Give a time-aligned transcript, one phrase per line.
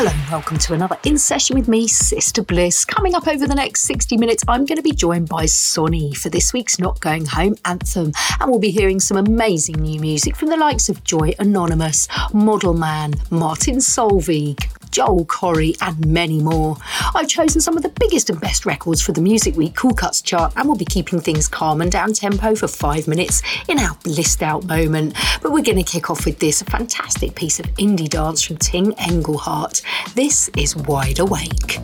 [0.00, 2.86] Hello and welcome to another In Session with me, Sister Bliss.
[2.86, 6.30] Coming up over the next 60 minutes, I'm going to be joined by Soonee for
[6.30, 8.12] this week's Not Going Home anthem.
[8.40, 12.72] And we'll be hearing some amazing new music from the likes of Joy Anonymous, Model
[12.72, 16.76] Man, Martin Solveig, Joel Corry, and many more.
[17.14, 20.22] I've chosen some of the biggest and best records for the Music Week Cool Cuts
[20.22, 23.96] chart, and we'll be keeping things calm and down tempo for five minutes in our
[24.02, 25.14] blissed out moment.
[25.42, 28.94] But we're going to kick off with this fantastic piece of indie dance from Tim
[28.98, 29.82] Engelhardt.
[30.14, 31.78] This is Wide Awake.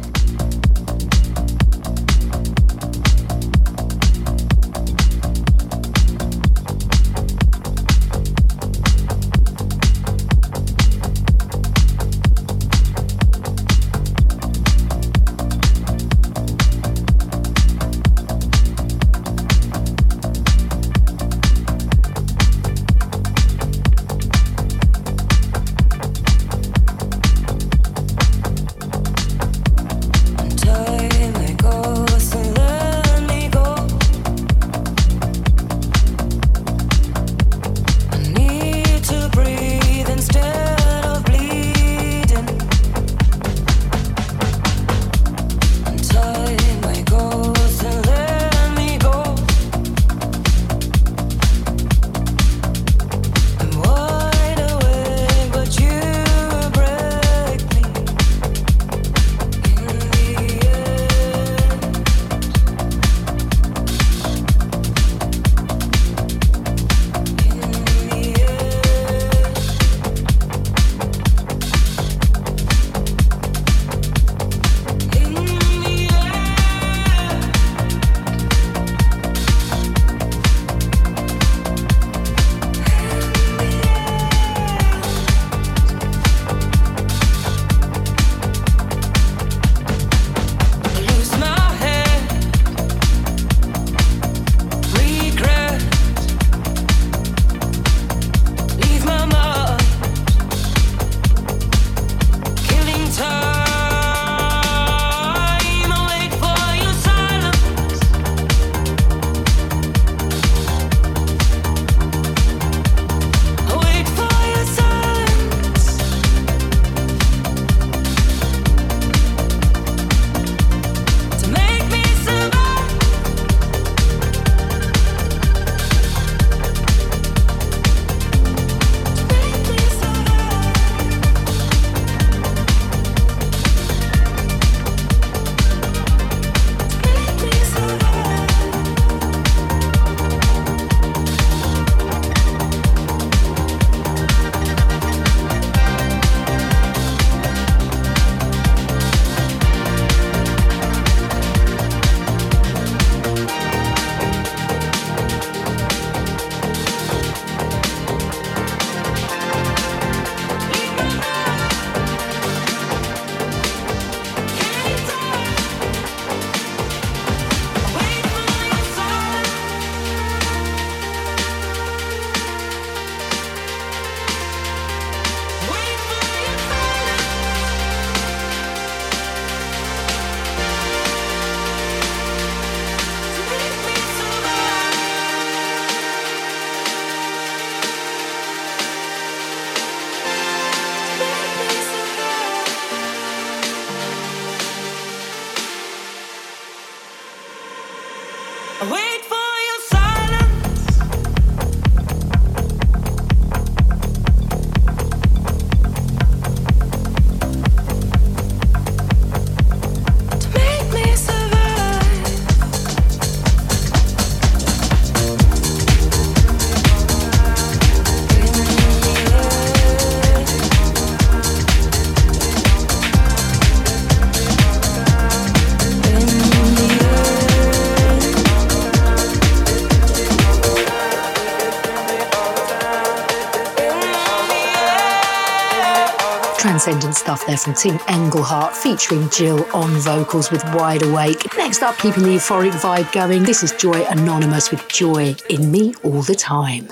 [237.26, 241.56] Stuff there from Tim Engelhardt featuring Jyll on vocals with Wide Awake.
[241.56, 245.92] Next up, keeping the euphoric vibe going, this is Joy Anonymous with Joy in Me
[246.04, 246.88] All the Time.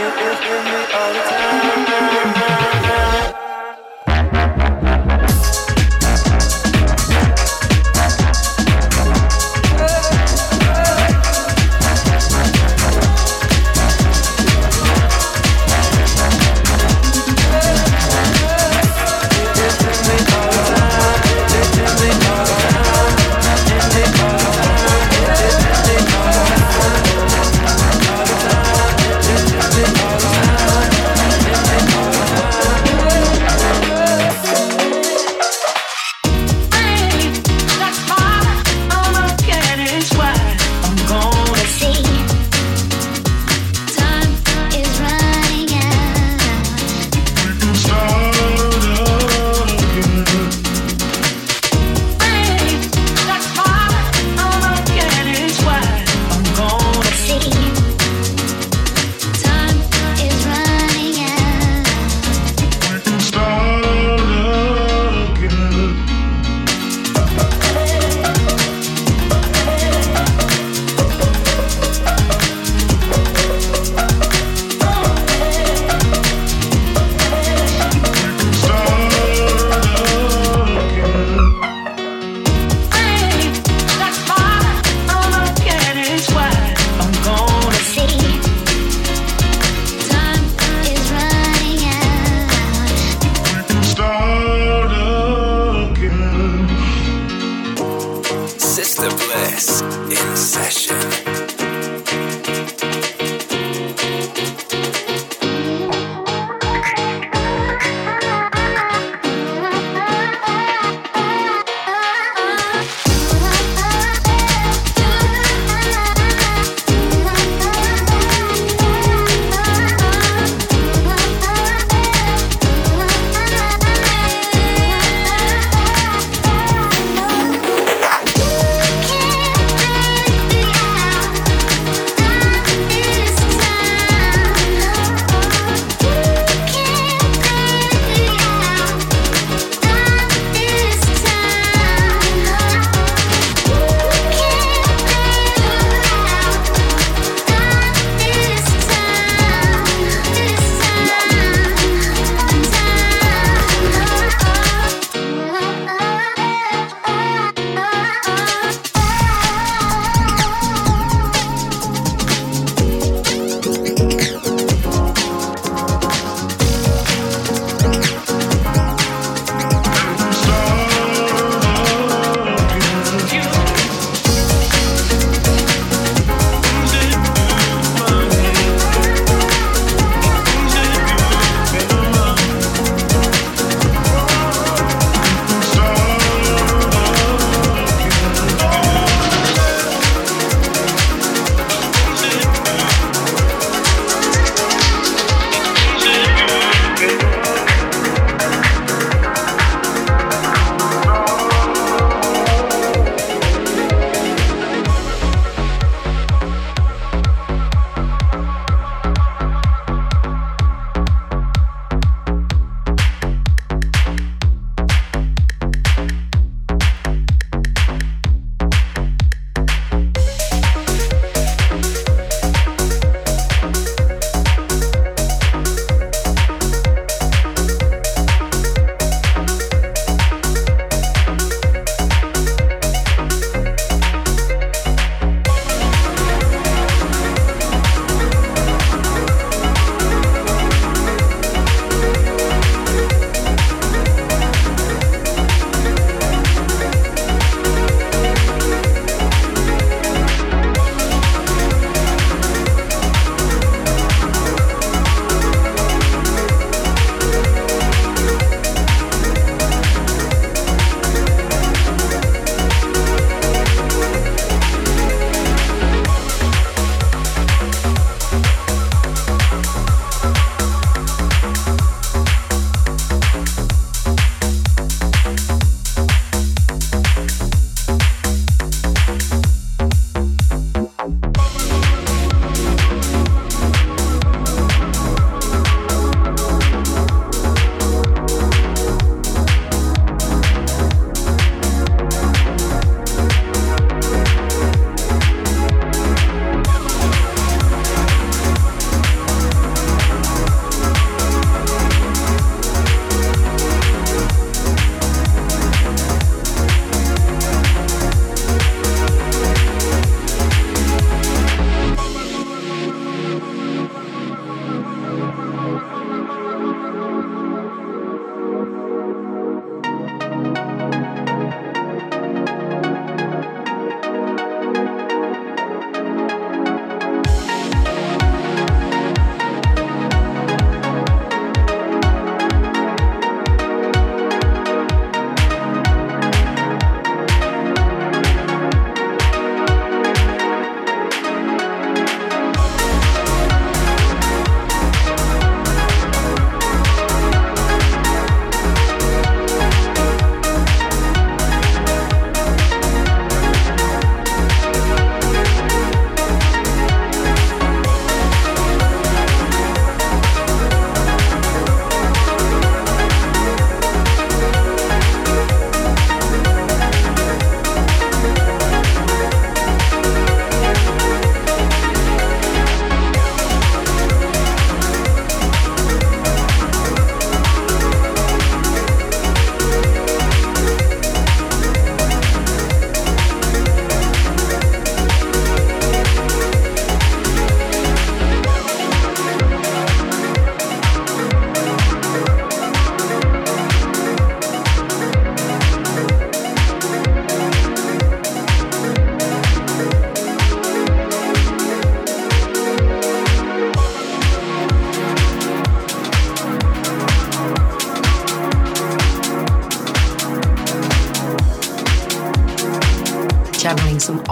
[0.00, 2.39] you, you, you, you all the time.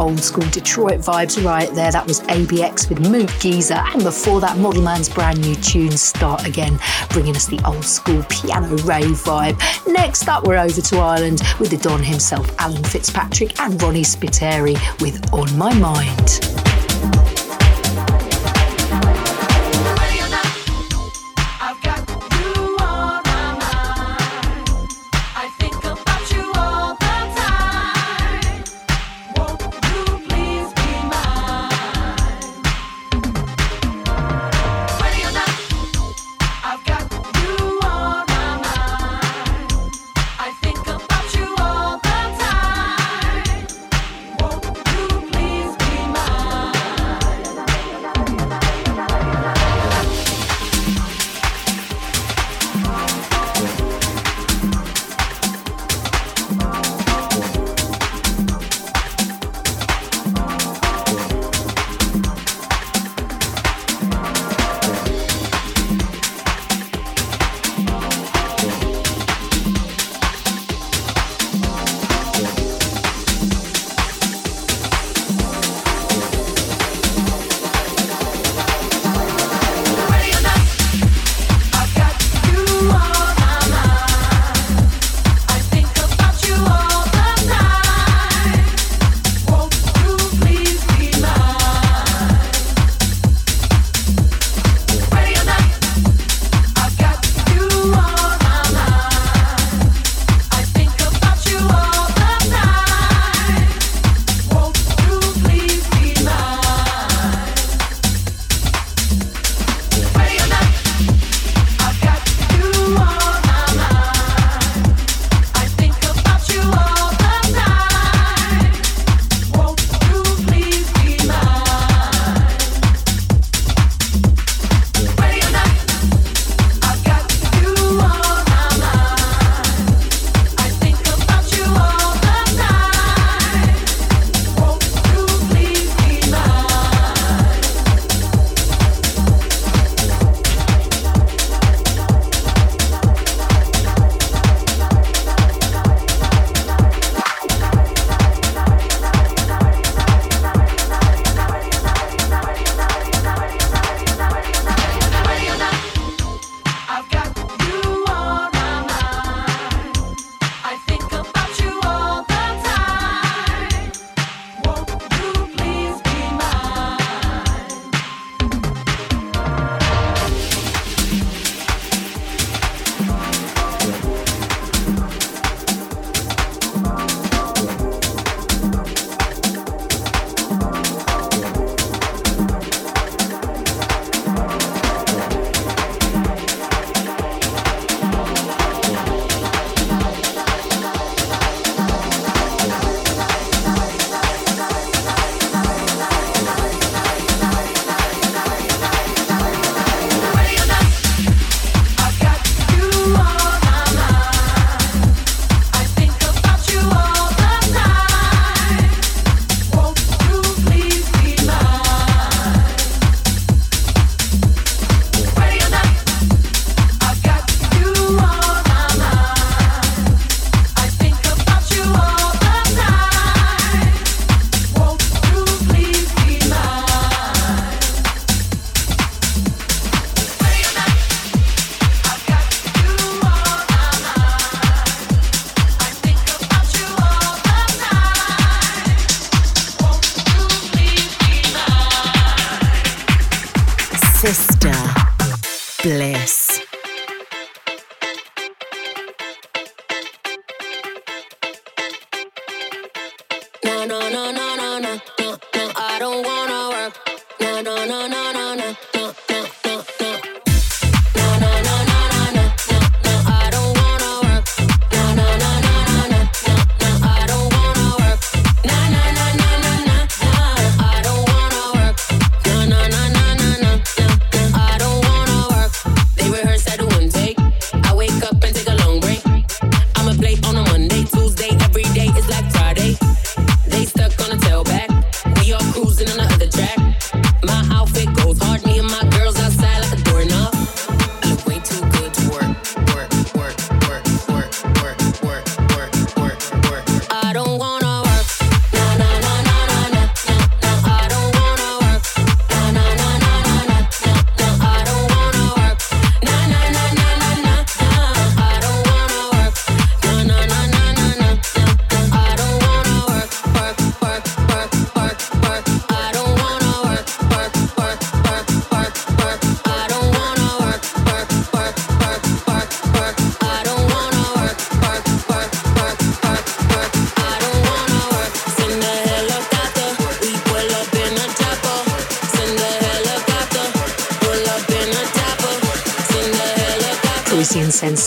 [0.08, 1.92] Old school Detroit vibes right there.
[1.92, 6.46] That was ABX with Moot Geeza, and before that, Model Man's brand new tune, Start
[6.46, 6.78] Again,
[7.10, 9.60] bringing us the old school piano rave vibe.
[9.86, 14.76] Next up, we're over to Ireland with the Don himself, Alan Fitzpatrick, and Ronnie Spiteri
[15.02, 16.47] with On My Mind.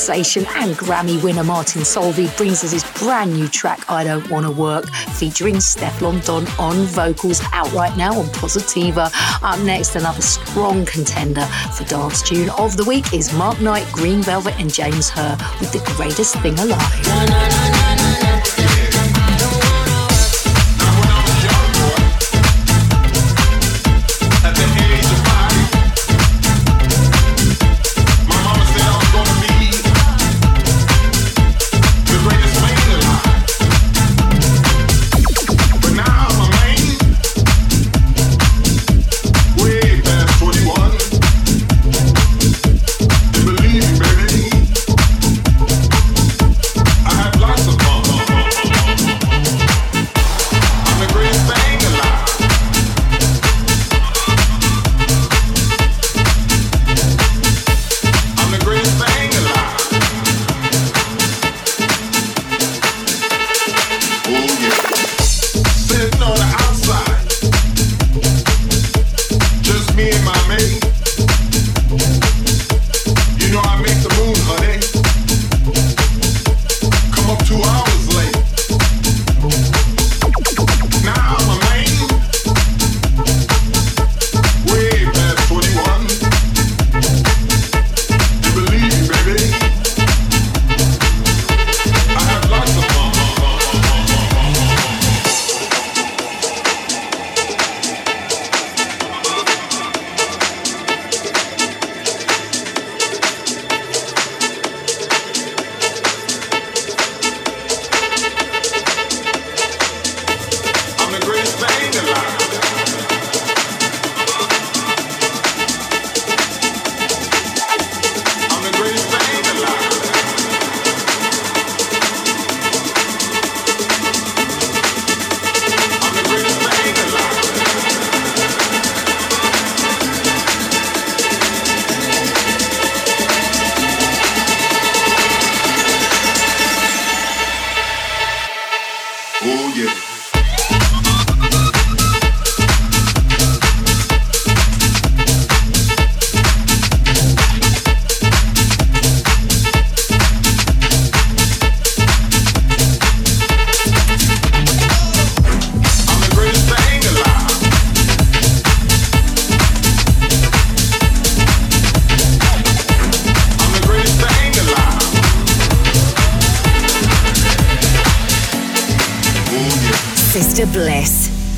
[0.01, 4.49] Sensation and Grammy winner Martin Solveig brings us his brand new track, I Don't Wanna
[4.49, 9.11] Work, featuring Stefflon Don on vocals, out right now on Positiva.
[9.43, 14.23] Up next, another strong contender for Dance Tune of the Week is Mark Knight, Green
[14.23, 17.70] Velvet, and James Hurr with The Greatest Thing Alive.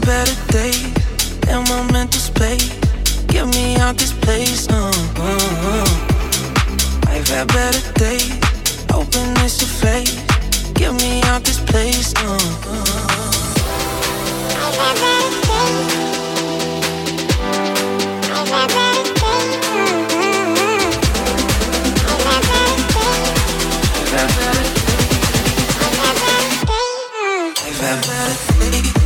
[0.00, 0.84] Better days
[1.48, 2.68] in my mental space.
[3.26, 4.68] Get me out this place.
[4.68, 5.38] Uh, uh,
[5.72, 5.86] uh.
[7.08, 8.32] I've had better days.
[8.90, 10.14] Hoping it's a phase.
[10.74, 12.12] Get me out this place.
[12.16, 12.88] Uh, uh.
[14.64, 15.88] I've had better days.
[18.34, 19.48] I've had better days.
[22.04, 23.38] I've had better days.
[25.80, 26.92] I've had better days.
[27.64, 28.97] I've had better days.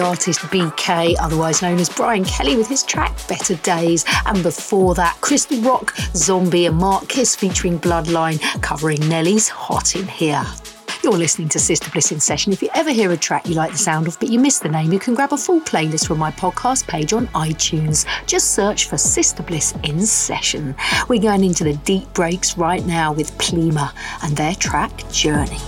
[0.00, 4.04] Artist Bkaye, otherwise known as Brian Kelly, with his track Better Days.
[4.26, 10.06] And before that, Crystal Rock, Zombi, and Mark Kiss featuring Bloodlyne, covering Nelly's Hot in
[10.06, 10.46] Herre.
[11.02, 12.52] You're listening to Sister Bliss in Session.
[12.52, 14.68] If you ever hear a track you like the sound of but you miss the
[14.68, 18.06] name, you can grab a full playlist from my podcast page on iTunes.
[18.26, 20.74] Just search for Sister Bliss in Session.
[21.08, 25.60] We're going into the deep breaks right now with Plima and their track Journey.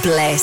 [0.00, 0.41] Bliss.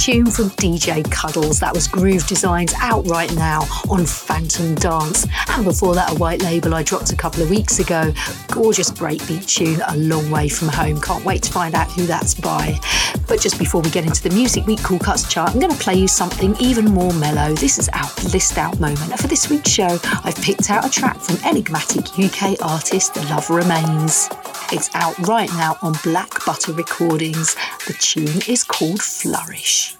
[0.00, 1.60] Tune from DJ Cuddles.
[1.60, 5.26] That was Groove Designs out right now on Phantom Dance.
[5.50, 8.10] And before that, a white label I dropped a couple of weeks ago.
[8.48, 11.02] Gorgeous breakbeat tune, A Long Way From Home.
[11.02, 12.80] Can't wait to find out who that's by.
[13.28, 15.78] But just before we get into the Music Week Cool Cuts chart, I'm going to
[15.78, 17.52] play you something even more mellow.
[17.52, 19.18] This is our Blissed Out moment.
[19.18, 24.30] For this week's show, I've picked out a track from enigmatic UK artist Love Remains.
[24.72, 27.56] It's out right now on Black Butter Recordings.
[27.88, 29.96] The tune is called Flourish.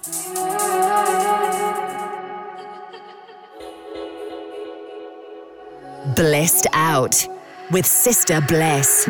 [6.15, 7.27] Blissed Out
[7.73, 9.09] with Sister Bliss.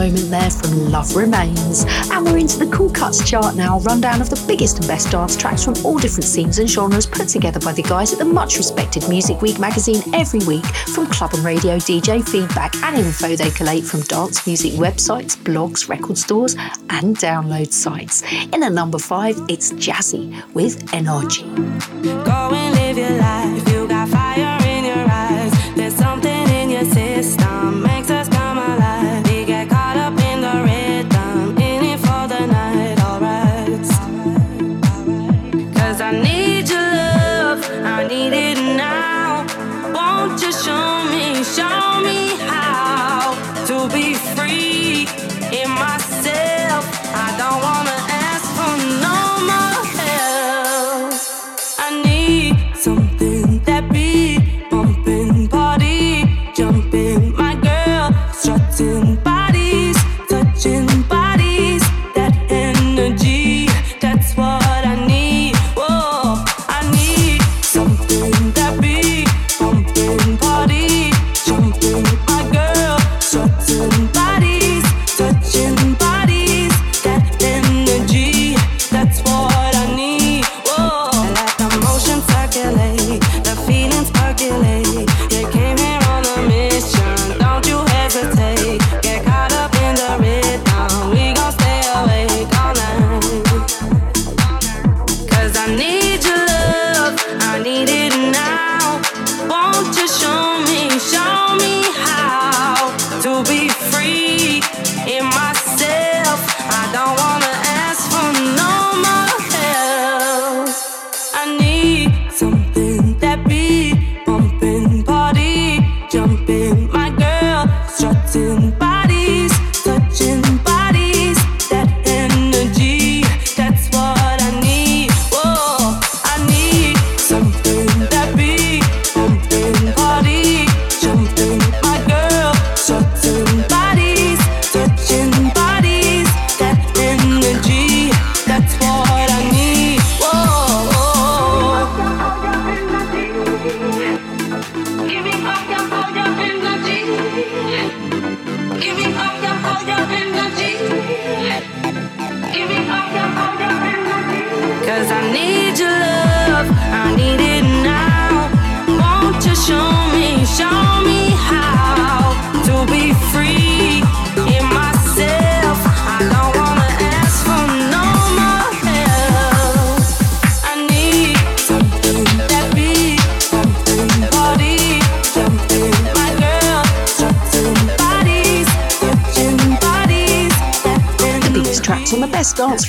[0.00, 1.84] Moment there from Love Remains.
[2.10, 5.10] And we're into the Cool Cuts chart now, a rundown of the biggest and best
[5.10, 8.24] dance tracks from all different scenes and genres put together by the guys at the
[8.24, 13.36] much respected Music Week magazine every week from club and radio DJ feedback and info
[13.36, 16.54] they collate from dance music websites, blogs, record stores,
[16.88, 18.22] and download sites.
[18.54, 21.44] In at number five, it's Jazzy with Energy.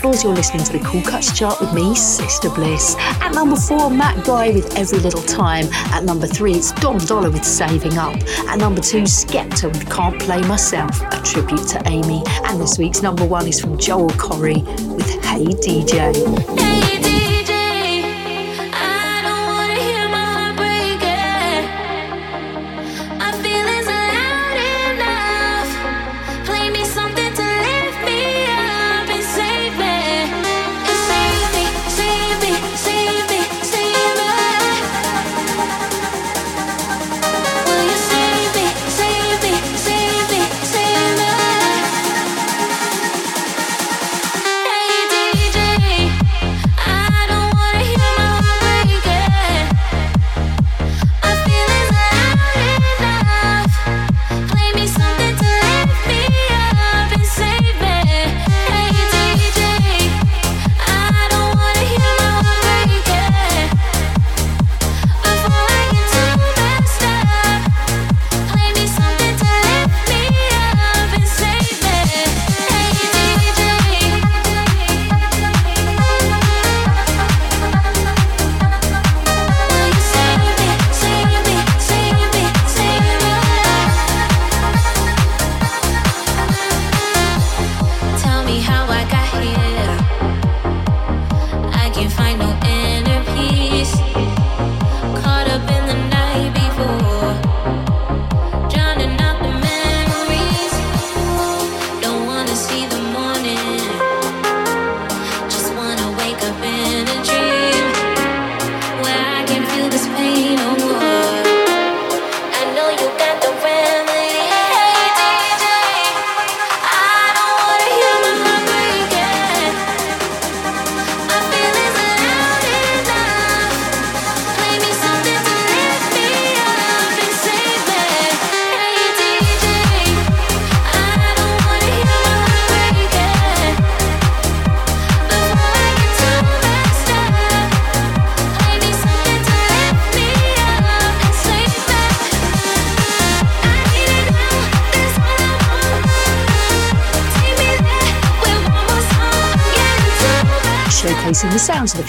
[0.02, 2.96] Dance you're listening to the Cool Cuts chart with me, Sister Bliss.
[2.98, 5.68] At number four, Matt Guy with Every Little Time.
[5.94, 8.16] At number three, it's Dom Dolla with Saving Up.
[8.48, 12.24] At number two, Skepta with Can't Play Myself, a tribute to Amy.
[12.46, 14.64] And this week's number one is from Joel Corry
[14.96, 16.14] with Hey DJ.
[16.60, 17.01] Hey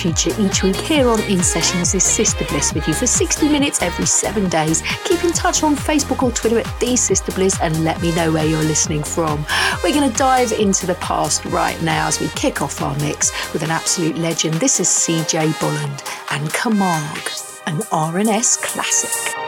[0.03, 3.81] future each week here on In Sessions is Sister Bliss with you for 60 minutes
[3.83, 4.83] every seven days.
[5.05, 8.33] Keep in touch on Facebook or Twitter at The Sister Bliss and let me know
[8.33, 9.47] where you're listening from.
[9.85, 13.31] We're going to dive into the past right now as we kick off our mix
[13.53, 14.55] with an absolute legend.
[14.55, 19.42] This is CJ Bolland and Camargue, an R&S classic.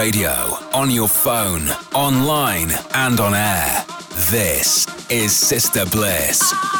[0.00, 0.30] Radio,
[0.72, 3.84] on your phone, online, and on air.
[4.30, 6.79] This is Sister Bliss.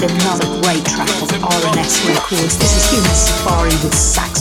[0.00, 0.49] Session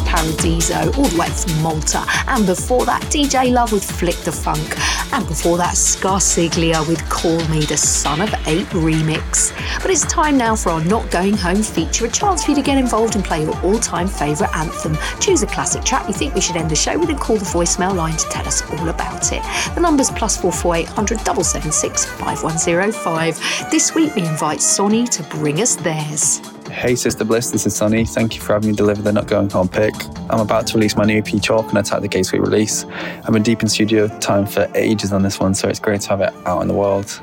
[0.10, 2.04] Paradiso, all the way from Malta.
[2.28, 4.76] And before that, DJ Love with Flip the Funk.
[5.14, 9.54] And before that, Scarciglia with Call Me the Son of Eight remix.
[9.84, 12.64] But it's time now for our Not Going Home feature, a chance for you to
[12.64, 14.98] get involved and play your all time favourite anthem.
[15.20, 17.46] Choose a classic track you think we should end the show with and call the
[17.46, 19.44] voicemail line to tell us all about it.
[19.76, 23.70] The number's plus 44800 776 5105.
[23.70, 26.42] This week we invite Soonee to bring us theirs.
[26.72, 28.08] Hey Sister Bliss, this is Soonee.
[28.08, 29.94] Thank you for having me deliver the Not Going Home pick.
[30.30, 32.86] I'm about to release my new EP Chalk and Attack the Gateway release.
[32.86, 36.10] I've been deep in studio time for ages on this one, so it's great to
[36.10, 37.22] have it out in the world.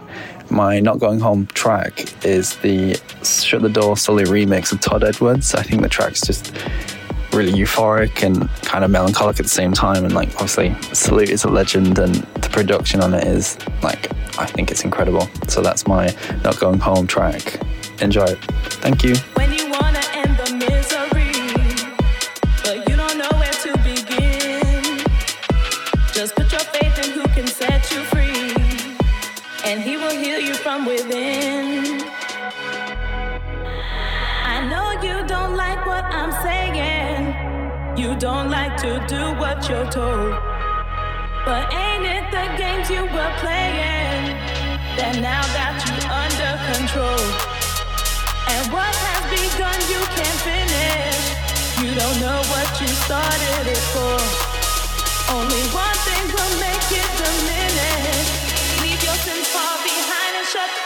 [0.50, 5.54] My Not Going Home track is the Shut the Door Sully remix of Todd Edwards.
[5.54, 6.52] I think the track's just
[7.32, 10.04] really euphoric and kind of melancholic at the same time.
[10.04, 14.46] And like, obviously, Salute is a legend, and the production on it is like, I
[14.46, 15.28] think it's incredible.
[15.48, 17.60] So that's my Not Going Home track.
[18.00, 18.34] Enjoy.
[18.82, 18.96] Thank.
[37.96, 40.34] You don't like to do what you're told.
[41.46, 44.36] But ain't it the games you were playing
[44.98, 47.55] that now got you under control?
[48.76, 51.24] What has begun you can't finish.
[51.80, 54.20] You don't know what you started it for.
[55.32, 58.28] Only one thing will make it diminish.
[58.84, 60.85] Leave your sins far behind and shut